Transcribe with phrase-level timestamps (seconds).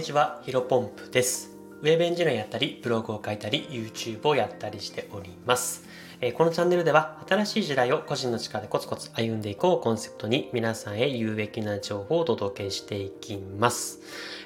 [0.00, 1.50] にちは、ヒロポンプです。
[1.82, 5.84] ウェブエンジニアやったり、ブログを書いたり、YouTube をやったりしております。
[6.22, 14.00] えこのチャンネルでは、新しい時代を個人の力でコツコツ歩んでいこうコンセプトに、皆さんへ有益な情報をお届けしていきます。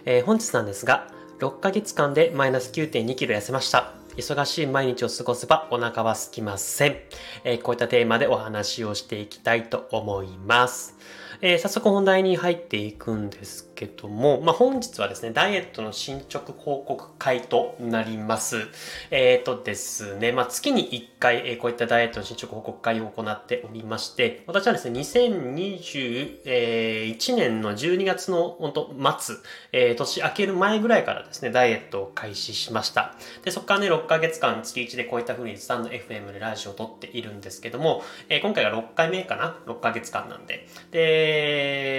[0.04, 1.06] えー、本日なんですが、
[1.38, 3.93] 6ヶ月間でマイナス9.2キロ痩せました。
[4.16, 6.96] 忙しい毎日を過ごせばお腹は空きません。
[7.45, 10.96] えー、こういったテーマでお話をしていきたいと思います。
[11.41, 18.69] えー、早速本題に入っていくんですけども、まあ、本日はですね、ダイエットの進捗報告会となります。
[19.11, 29.37] えっ、ー、とですね、まあ、月に1回、えー、こういったダイエットの進捗報告会を行っておりまして、私はですね、2021年の12月の本当末、
[29.73, 33.14] えー、年明ける前ぐらいからですね、ダイエットを開始しました。
[33.45, 40.69] で、そこからね、6ヶ月間月1でこういった風にスタンド FM でラジオを撮っているんですけども、えー、今回が6回目かな ?6 ヶ月間なんで。
[40.91, 41.23] で、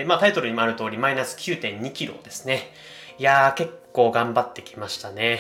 [0.08, 2.72] まあタイトルにもある通り、マイナス9 2キロですね。
[3.18, 5.40] いやー、結構頑張ってきましたね。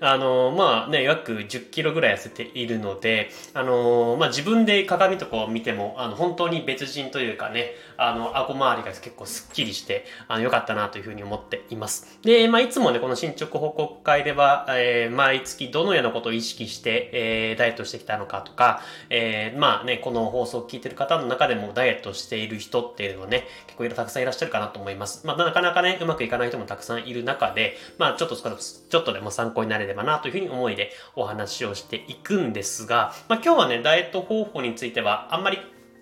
[0.00, 12.18] あの、まあね、約10キロぐらい痩せているので、あの、まあ自分で鏡とかを見ても、あの、本当に別人というかね、あの、顎周りが結構スッキリして、あの、良かったなというふうに思っています。
[12.22, 25.26] で、まあいつもね、この進捗報告会では、えー、毎月どのようなことを意識して、えー、ダイエットしてきたのかとか、えー、まあね、この放送を聞いてる方の中でもダイエットしている人っていうのはね、結構いろたくさんいらっしゃるかなと思います。
[25.26, 35.58] まあなかなかね、うまくいかない人もたくさんいる中で、まあちょっとちょっとでも参考になれればなというふうに思いでお話をしていくんですが、まあ、今日はね、ダイエット方法についてはあんまり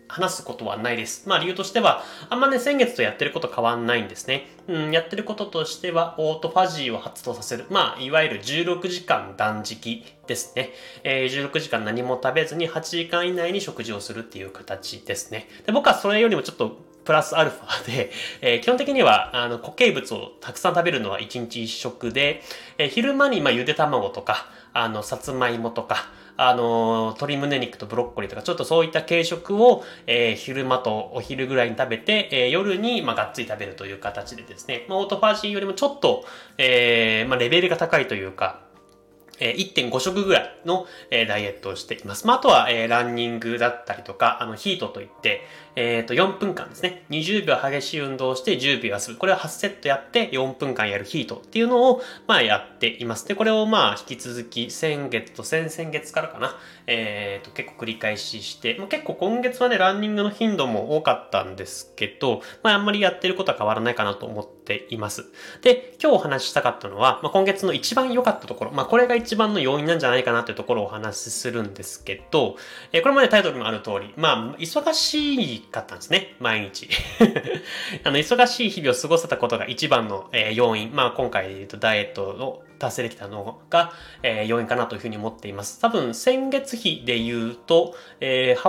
[0.09, 1.29] 話すことはないです。
[1.29, 4.49] まあ理由としては、あんまね、先月とやってること変わんないんですね。
[4.69, 7.65] うん、やってることとしては、オートファジーを発動させる。
[7.71, 10.71] まあ、いわゆる16時間断食ですね。
[11.03, 15.49] えー、16時間何も食べずに8時間以内に食事をするっていう形ですね。
[15.67, 18.11] で僕はそれよりもちょっとプラスアルファで、
[18.43, 22.43] えー、基本的には、あの、固形物をたくさん食べるのは1日1食で、
[22.77, 36.25] えー、昼間に、まあ、ゆで卵とか、あの、さつまいもとか、あの、鶏胸肉とブロッコリーとか、ちょっとそういった軽食を、えー、昼間とお昼ぐらいに食べて、えー、夜に、まあ、がっつり食べるという形でですね、まあ、オートファージーよりもちょっと、
[36.59, 38.67] えー、まあ、レベルが高いというか、
[39.39, 42.27] え1.5食ぐらいの、えダイエットをしています。
[42.27, 45.43] まあ、あとは、えランニングだったりとか、あの、ヒートといって、
[45.77, 47.05] えっ、ー、と、4分間ですね。
[47.11, 49.17] 20秒激しい運動をして10秒休む。
[49.19, 53.29] これを8セットやって4分間やるヒートっていうのを、まあ、やっています。
[53.29, 56.57] で、これをまあ、引き続き先月と先々月からかな。
[56.87, 65.27] えっ、ー、と、結構繰り返しして、まあ、結構今月はね、ランニングの頻度も多かったんですけど、まあ、あんまりやってることは変わらないかなと思っています。
[65.61, 72.57] で、今日お話ししたかったのは、まあ、今月の一番良かったところ、まあ、これが一番の要因なんじゃないかなというところをお話しするんですけど、
[72.93, 76.35] えー、これまでタイトルにもある通り、まあ、忙しいかったんですね。
[76.41, 76.89] 毎日。
[78.05, 80.95] あの、忙しい日々を過ごせたことが一番の、えー、要因。
[80.95, 85.81] まあ、今回で言うとダイエットを達成できたのが、えー、要因かなというふうに思っています。
[85.81, 88.61] 多分、先月比で言うと、えー、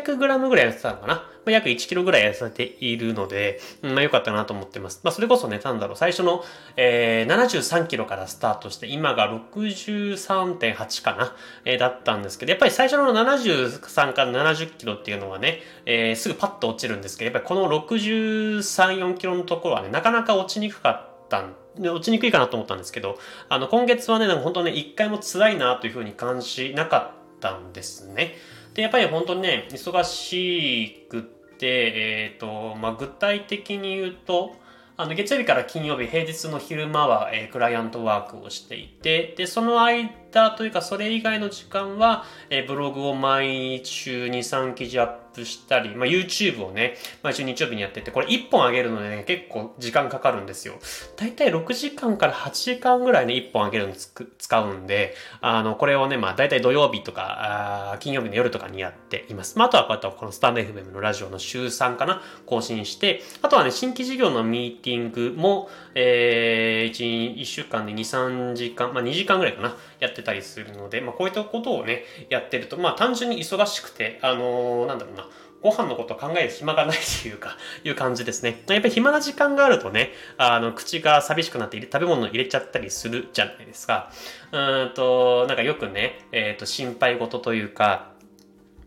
[0.00, 1.26] 800g ぐらい痩せたのかな？
[1.44, 5.00] ま、約 1kg ぐらい痩せているので、まあ良かったなと思ってます。
[5.04, 6.44] まあそれこそね、なんだろう、最初の、
[6.76, 23.18] えー、73kg からスタートして、今が63.8かな、えー、だったんですけど、やっぱり最初の73から 70kg っていうのはね、えー、すぐパッと落ちるんですけど、やっぱりこの63、4kg のところはね、なかなか落ちにくかったんで、落ちにくいかなと思ったんですけど、
[23.48, 28.36] あの、今月はね、なんか本当ね、一回も辛いなというふうに感じなかったんですね。
[28.74, 34.56] で、やっぱり本当にね、忙しくって、えっ、ー、と、まあ、具体的に言うと、
[34.96, 40.10] あの、月曜日から金曜日、平日の昼間は、えー、クライアントワークをしていて、で、その間
[40.56, 50.74] というか、それ以外の時間は、えー、ブログを毎週2、3記事アップしたり、まあ、YouTube をね、毎週日曜日にやってて、これ1本上げるのでね、結構時間かかるんですよ。
[51.16, 59.58] だいたい6時間から8時間ぐらいね、1本上げるのつく使うんで、あの、これをね、まあ、だいたい土曜日とか、あ金曜日の夜とかにやっています。
[59.58, 75.28] まあ、あとはこうやってこのスタンド FM のラジオの週3かな、更新して、あとはね、新規事業のミーティングも、えー、1、1週間で2、3時間、まあ、2時間ぐらいかな、やってたりするので、まあ、こういったことをね、やってると、まあ、単純に忙しくて、あのー、なんだろうな、
[75.64, 78.62] ご飯のこと考える暇がないというか、 いう感じですね。
[78.68, 84.12] やっぱり暇な時間があるとね、あの、口が寂しくなって食べ物を入れちゃったりするじゃないですか。
[84.52, 88.13] うんと、なんかよくね、えっ、ー、と、心配事というか、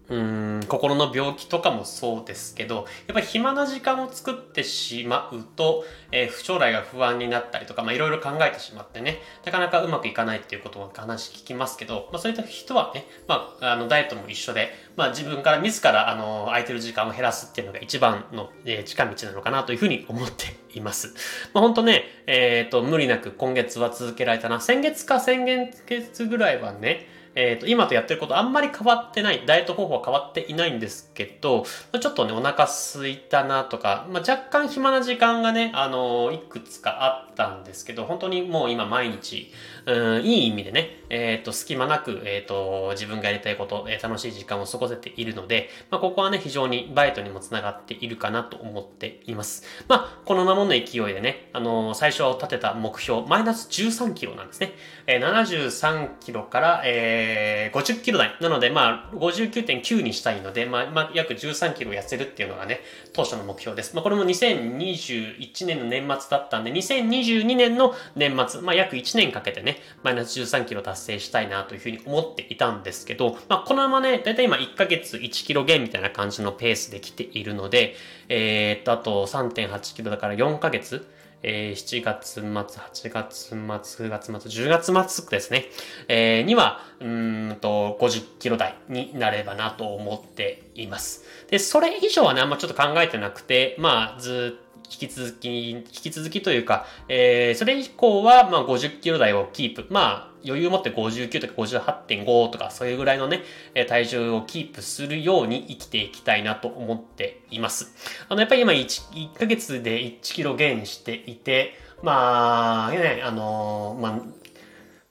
[0.10, 5.84] うん心の病気とかもそうですけどやっぱり暇な時間を作ってしまうと、
[6.14, 21.14] えー、将来が不安になったりとかいろいろ考えてしまってねなかなかうまくいかないっていうことを話聞きますけど、まあ、そういった人はね、まあ、あのダイエットも一緒で、まあ、自分から自らあの空いてる時間を減らすっていうのが一番の、えー、近道なのかなというふうに思っています。
[21.54, 27.08] まあ、本当ね、えっ、ー、と無理なく今月は続けられたな先月か先月ぐらいはね
[27.40, 31.66] えっ、ー、と、今とやってることあんまり変わってない、ダイエット方法は変わっていないんですけど、
[32.02, 39.54] ちょっとね、お腹すいたなとか、まあ、若干暇な時間がね、あのー、いくつかあったんですけど、本当にもう今毎日、
[39.88, 49.64] うん、いい意味でね、えっ、ー、と、隙間なく、えっ、と、自分がやりたいこと、え楽しい時間を過ごせているので、まあ、ここはね、非常にバイトにもつながっているかなと思っています。
[49.88, 54.74] まあ、このままの勢いでね、あの最初立てた目標、マイナス13キロなんですね。
[55.06, 58.36] え73キロから、ええー、50キロ台。
[58.42, 62.82] なので、まあ、59.9にしたいので、まあ、まあ、約13キロ痩せるっていうのがね、
[63.14, 63.96] 当初の目標です。
[63.96, 77.96] まあ、これも2021年の年末だったんで、2022年の年末、まあ、約1年かけてね、マイナス13キロ達成したいなというふうに思っていたんですけど、まあ、このままね、だいたい今1ヶ月1キロ減みたいな感じのペースで来ているので、
[78.30, 81.08] えー、っと、あと3.8キロだから4ヶ月、
[81.44, 85.66] えー、7月末、8月末、9月末、10月末ですね、
[86.08, 91.24] えー、には、うんと、50キロ台になればなと思っています。
[91.50, 99.86] で、それ以上はね、あんまちょっと考えてなくて、まあ、ずっと引き続き、引き続きというか、えー、それ以降は、まあ、50キロ台をキープ。
[99.90, 103.44] まあ、余裕を持って59とか58.5とか、そういうぐらいのね、
[103.88, 107.94] 体重をキープするように生きていきたいなと思っています。
[108.30, 114.22] あの、やっぱり今1、1ヶ月で1キロ減していて、まあ、ね、あのまあ、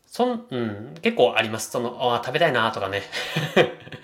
[0.06, 1.70] そん、うん、結構あります。
[1.70, 3.02] その、あ食べたいなとかね。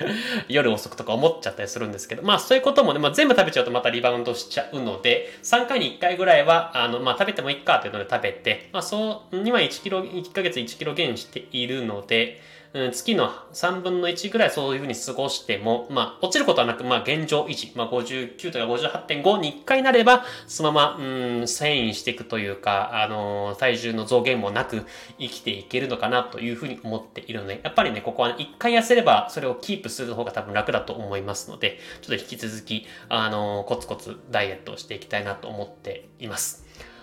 [0.48, 12.40] 夜遅くとか思っちゃったりするんですけど、まあそういうこともね、まあ全部食べちゃうとまたリバウンドしちゃうので、3回に1回ぐらいは、あの、まあ食べてもいいかっていうので食べて、まあそう、今1キロ、1ヶ月1キロ減しているので、
[12.74, 21.04] うん、月の3分の1ぐらいそういうふうに過ごしても、まあ、落ちることはなく、まあ、現状維持、まあ、59とか58.5に1回なれば、そのまま、うん、
[21.42, 24.86] 遷移していくというか、あのー、体重の増減もなく
[25.18, 36.61] 生きていけるのかなというふうに思っているので、やっぱりね、ここは、ね、1回痩せれば、それをキープする方が多分楽だと思いますので、ちょっと引き続き、あのー、コツコツダイエットをしていきたいなと思っています。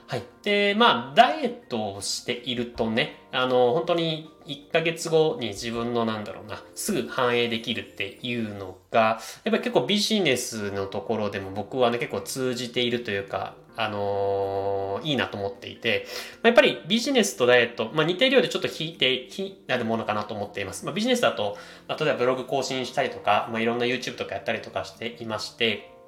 [0.10, 0.24] はい。
[0.42, 16.08] で、まあ、ダイエットをしているとね、あの、本当に1ヶ月後に自分のなんだろうな、すぐ反映できるっていうのが、やっぱり結構ビジネスのところでも僕はね、結構通じているというか、あのー、いいなと思っていて、
[16.38, 20.86] まあ、やっぱりビジネスとダイエット、まあ、似ているようでちょっと引いて、引なるものかなと思っています。
[20.86, 21.56] まあ、ビジネスだと、
[21.88, 25.99] まあ、例えばブログ更新したりとか、まあ、いろんな YouTube とかやったりとかしていまして、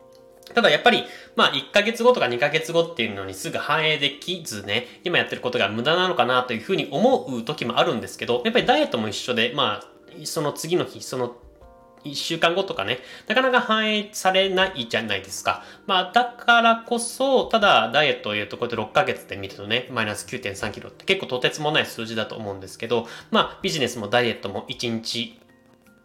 [0.54, 1.04] ただやっぱり、
[1.36, 11.36] まあ1ヶ月後とか2ヶ月後っていうのにすぐ反映できずね、今やってることが無駄なのかなというふうに思う時もあるんですけど、やっぱりダイエットも一緒で、まあ、その次の日、その
[12.04, 15.64] 1週間後とかね、なかなか反映されないじゃないですか。
[15.86, 25.40] まあ、だからこそ、ただ、ダイエットを言うと、こうやって6ヶ月で見るとね、マイナス9.3キロって結構とてつもない数字だと思うんですけど、まあ、ビジネスもダイエットも1日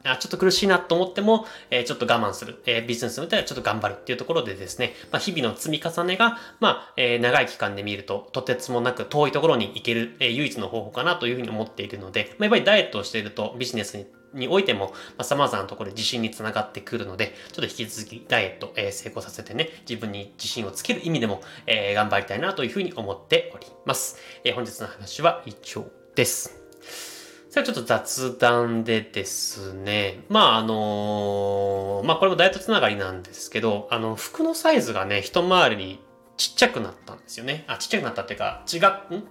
[0.07, 24.19] あちょっと苦しいなと思っても、えー、ちょっと我慢する、えー、ビジネスにおいてはちょっと頑張るっていうところでですね、まあ、日々の積み重ねが、まあ、えー、長い期間で見ると、とてつもなく遠いところに行ける、え、唯一の方法かなというふうに思っているので、まあ、やっぱりダイエットをしているとビジネスににおいても、まあ、様々なところで自信につながってくるので、ちょっと引き続きダイエット、えー、成功させてね、自分に自信をつける意味でも、えー、頑張りたいなというふうに思っております。
[24.45, 27.16] えー、本日の話は以上です。
[27.63, 30.25] ちょっと雑談でですね。
[30.29, 36.01] まああのー、まあこれもダイエットつながりなんですけど、あの、服のサイズがね、一回りに
[36.37, 37.65] ちっちゃくなったんですよね。
[37.67, 38.81] あ、ちっちゃくなったっていうか、違う、
[39.17, 39.25] ん？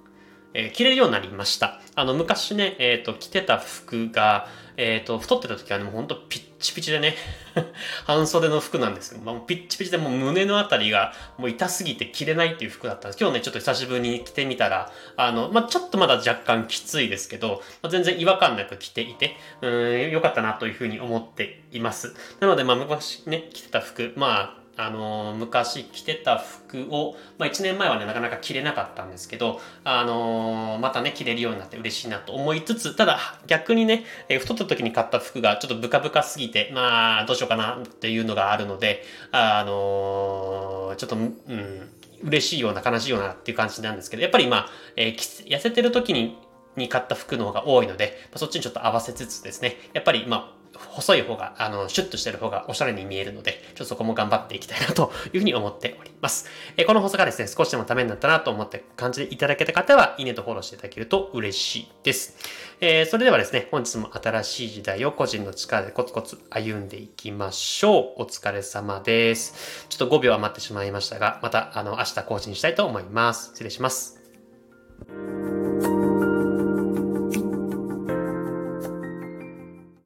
[0.55, 1.81] えー、着れるようになりました。
[1.95, 7.15] あの、昔ね、えっ、ー、と、着てた服が、えっ、と、太ってた時はね、もうほんとピッチピチでね
[8.05, 13.21] 半袖の服なんですけど、まあ、ピッチピチでもう胸のあたりがもう痛すぎて着れないっていう服だったんです。
[13.21, 22.15] 今日ね、ちょっと久しぶりに着てみたら、あの、まあ、ちょっとまだ若干きついですけど、まあ、全然違和感なく着ていて、うん、良かったなというふうに思っています。
[22.39, 41.89] なので、まあ、昔ね、着てた服、まあ、あの、昔着てた服を、まあ、1年前はね、なかなか着れなかったんですけど、あの、またね、着れるようになって嬉しいなと思いつつ、ただ、逆にね、え、太った時に買った服がちょっとブカブカすぎて、まあ、どうしようかなっていうのがあるので、あのちょっと、うん、
[42.23, 46.37] 嬉しいような悲しいようなっていう感じなんですけど、やっぱりまあ、え痩せてる時に
[46.75, 56.47] に買った服の方が多いので、まそっちにちょっと合わせつつですね、やっぱりまあ、細い方が、あの、シュッとしてる方がおしゃれに見えるので、ちょっとそこも頑張っていきたいなというふうに思っております。
[56.77, 62.37] えー、この放送がですね、少しでもためになったなと思って感じていただけた方は、いいねとフォローしていただけると嬉しいです。
[62.81, 68.23] えー、それではですね、本日も新しい時代を個人の力でコツコツ歩んでいきましょう。
[68.23, 69.85] お疲れ様です。
[69.89, 73.49] ちょっと5秒余ってしまいましたが、また、あの、明日更新したいと思います。
[73.49, 74.19] 失礼します。